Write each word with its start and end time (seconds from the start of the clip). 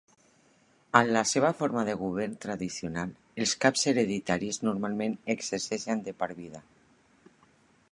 En 0.99 1.09
la 1.15 1.21
seva 1.31 1.51
forma 1.59 1.83
de 1.89 1.93
govern 1.99 2.33
tradicional, 2.45 3.13
els 3.45 3.53
caps 3.65 3.85
hereditaris 3.93 4.61
normalment 4.71 5.15
exercien 5.37 6.05
de 6.09 6.17
per 6.23 6.33
vida. 6.43 6.65